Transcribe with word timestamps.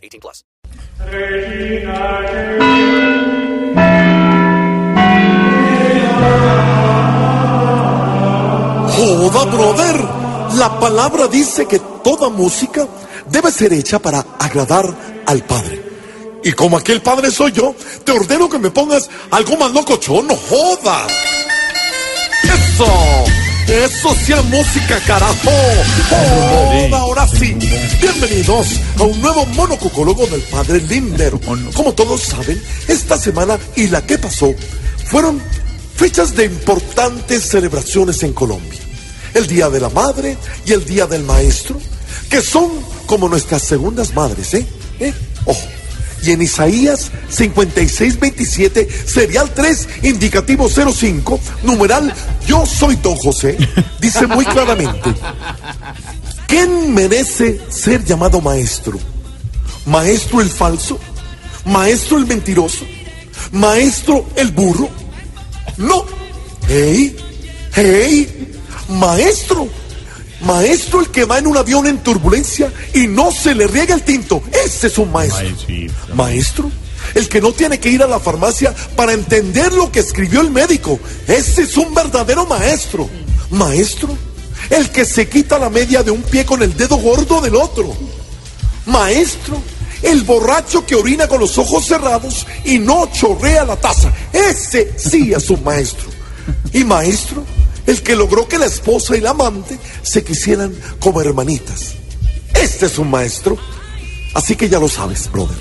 18 0.00 0.20
plus. 0.20 0.44
Joda, 8.96 9.44
brother. 9.44 10.20
La 10.56 10.78
palabra 10.80 11.28
dice 11.28 11.66
que 11.66 11.78
toda 12.02 12.28
música 12.28 12.86
debe 13.30 13.50
ser 13.50 13.72
hecha 13.72 13.98
para 13.98 14.20
agradar 14.38 14.84
al 15.26 15.44
Padre. 15.44 15.90
Y 16.42 16.52
como 16.52 16.76
aquel 16.76 17.00
Padre 17.00 17.30
soy 17.30 17.52
yo, 17.52 17.74
te 18.04 18.12
ordeno 18.12 18.48
que 18.48 18.58
me 18.58 18.70
pongas 18.70 19.08
algo 19.30 19.56
más 19.56 19.72
locochón, 19.72 20.28
joda. 20.28 21.06
Eso, 22.42 22.86
eso 23.70 24.14
sea 24.16 24.42
música, 24.42 25.00
carajo. 25.06 25.50
Joda, 26.10 26.98
ahora 26.98 27.28
sí. 27.28 27.56
Bienvenidos 28.00 28.80
a 28.98 29.04
un 29.04 29.20
nuevo 29.20 29.46
monocucólogo 29.46 30.26
del 30.26 30.42
Padre 30.42 30.80
Lindero. 30.80 31.40
Como 31.74 31.92
todos 31.92 32.22
saben, 32.22 32.60
esta 32.88 33.16
semana 33.16 33.58
y 33.76 33.86
la 33.86 34.04
que 34.04 34.18
pasó 34.18 34.52
fueron 35.06 35.40
fechas 35.94 36.34
de 36.34 36.46
importantes 36.46 37.48
celebraciones 37.48 38.22
en 38.22 38.32
Colombia. 38.32 38.80
El 39.34 39.46
Día 39.46 39.70
de 39.70 39.80
la 39.80 39.88
Madre 39.88 40.36
y 40.66 40.72
el 40.72 40.84
Día 40.84 41.06
del 41.06 41.22
Maestro, 41.22 41.80
que 42.28 42.42
son 42.42 42.70
como 43.06 43.28
nuestras 43.28 43.62
segundas 43.62 44.14
madres, 44.14 44.52
¿eh? 44.54 44.66
¿Eh? 44.98 45.14
Ojo. 45.44 45.79
Y 46.22 46.32
en 46.32 46.42
Isaías 46.42 47.10
56, 47.30 48.20
27, 48.20 48.88
serial 49.06 49.50
3, 49.54 49.88
indicativo 50.02 50.68
05, 50.68 51.40
numeral 51.62 52.12
Yo 52.46 52.66
soy 52.66 52.96
Don 52.96 53.16
José, 53.16 53.56
dice 54.00 54.26
muy 54.26 54.44
claramente, 54.44 55.14
¿quién 56.46 56.92
merece 56.92 57.60
ser 57.70 58.04
llamado 58.04 58.40
maestro? 58.40 58.98
¿Maestro 59.86 60.40
el 60.40 60.50
falso? 60.50 60.98
¿Maestro 61.64 62.18
el 62.18 62.26
mentiroso? 62.26 62.84
¿Maestro 63.52 64.26
el 64.36 64.52
burro? 64.52 64.88
No. 65.76 66.04
¡Hey! 66.68 67.16
¡Hey! 67.72 68.52
Maestro. 68.88 69.68
Maestro 70.42 71.00
el 71.00 71.10
que 71.10 71.24
va 71.24 71.38
en 71.38 71.46
un 71.46 71.56
avión 71.56 71.86
en 71.86 71.98
turbulencia 71.98 72.72
y 72.94 73.06
no 73.06 73.30
se 73.30 73.54
le 73.54 73.66
riega 73.66 73.94
el 73.94 74.02
tinto. 74.02 74.42
Ese 74.64 74.86
es 74.86 74.98
un 74.98 75.12
maestro. 75.12 75.46
Maestro. 76.14 76.70
El 77.14 77.28
que 77.28 77.40
no 77.40 77.52
tiene 77.52 77.78
que 77.78 77.90
ir 77.90 78.02
a 78.02 78.06
la 78.06 78.20
farmacia 78.20 78.74
para 78.96 79.12
entender 79.12 79.72
lo 79.72 79.90
que 79.90 80.00
escribió 80.00 80.40
el 80.40 80.50
médico. 80.50 80.98
Ese 81.26 81.62
es 81.62 81.76
un 81.76 81.94
verdadero 81.94 82.46
maestro. 82.46 83.08
Maestro. 83.50 84.16
El 84.70 84.90
que 84.90 85.04
se 85.04 85.28
quita 85.28 85.58
la 85.58 85.70
media 85.70 86.02
de 86.02 86.10
un 86.10 86.22
pie 86.22 86.46
con 86.46 86.62
el 86.62 86.76
dedo 86.76 86.96
gordo 86.96 87.40
del 87.40 87.56
otro. 87.56 87.94
Maestro. 88.86 89.60
El 90.02 90.22
borracho 90.22 90.86
que 90.86 90.94
orina 90.94 91.28
con 91.28 91.40
los 91.40 91.58
ojos 91.58 91.84
cerrados 91.84 92.46
y 92.64 92.78
no 92.78 93.10
chorrea 93.12 93.64
la 93.64 93.76
taza. 93.76 94.10
Ese 94.32 94.94
sí 94.96 95.32
es 95.34 95.50
un 95.50 95.62
maestro. 95.62 96.08
Y 96.72 96.84
maestro 96.84 97.44
el 97.86 98.02
que 98.02 98.16
logró 98.16 98.46
que 98.48 98.58
la 98.58 98.66
esposa 98.66 99.16
y 99.16 99.20
la 99.20 99.30
amante 99.30 99.78
se 100.02 100.24
quisieran 100.24 100.74
como 100.98 101.20
hermanitas. 101.20 101.94
Este 102.54 102.86
es 102.86 102.98
un 102.98 103.10
maestro. 103.10 103.56
Así 104.34 104.56
que 104.56 104.68
ya 104.68 104.78
lo 104.78 104.88
sabes, 104.88 105.30
brother. 105.30 105.56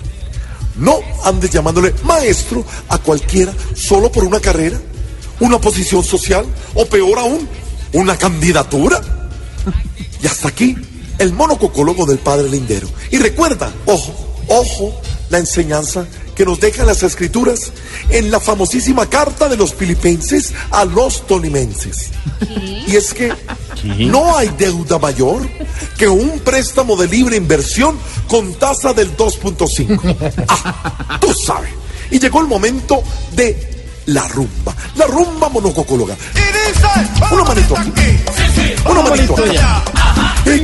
No 0.76 1.00
andes 1.26 1.52
llamándole 1.52 1.94
maestro 2.04 2.64
a 2.88 2.98
cualquiera 2.98 3.54
solo 3.76 4.12
por 4.12 4.24
una 4.24 4.40
carrera, 4.40 4.80
una 5.40 5.60
posición 5.60 6.04
social 6.04 6.46
o 6.74 6.86
peor 6.86 7.20
aún, 7.20 7.48
una 7.94 8.18
candidatura. 8.18 9.02
Y 10.22 10.28
hasta 10.28 10.48
aquí 10.50 10.76
el 11.18 11.34
monococólogo 11.34 12.06
del 12.06 12.20
padre 12.20 12.50
Lindero. 12.50 12.88
Y 13.12 13.18
recuerda, 13.18 13.72
ojo, 13.86 14.14
ojo, 14.48 15.02
la 15.30 15.38
enseñanza 15.38 16.08
que 16.40 16.46
nos 16.46 16.62
dejan 16.62 16.88
las 16.88 17.04
escrituras 17.04 17.74
en 18.08 18.32
la 18.32 18.40
famosísima 18.40 19.10
carta 19.10 19.50
de 19.50 19.58
los 19.58 19.74
filipenses 19.74 20.54
a 20.72 20.86
los 20.86 21.28
tolimenses. 21.28 22.12
Y 22.88 22.96
es 22.96 23.14
que 23.14 23.34
no 23.98 24.38
hay 24.38 24.48
deuda 24.58 24.98
mayor 25.00 25.46
que 25.98 26.08
un 26.08 26.40
préstamo 26.40 26.96
de 26.96 27.10
libre 27.10 27.36
inversión 27.36 28.00
con 28.30 28.54
tasa 28.54 28.94
del 28.94 29.18
2.5. 29.18 30.16
Ah, 30.48 31.18
tú 31.20 31.34
sabes. 31.34 31.72
Y 32.10 32.20
llegó 32.20 32.40
el 32.40 32.48
momento 32.48 33.04
de 33.34 33.84
la 34.06 34.26
rumba, 34.30 34.74
la 34.96 35.08
rumba 35.08 35.50
monococóloga. 35.50 36.16
Una 37.34 37.44
manito 37.44 37.78
aquí, 37.78 37.92
una 38.90 39.02
manito 39.02 39.44
allá. 39.44 39.84
Eh, 40.46 40.64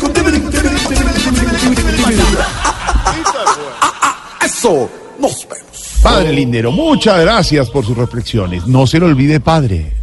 Eso, 4.46 4.90
nos 5.20 5.48
vemos. 5.50 6.00
Padre 6.02 6.34
Lindero, 6.34 6.72
muchas 6.72 7.20
gracias 7.22 7.70
por 7.70 7.86
sus 7.86 7.98
reflexiones. 7.98 8.68
No 8.68 8.86
se 8.86 9.00
lo 9.00 9.08
olvide, 9.08 9.40
padre. 9.40 9.94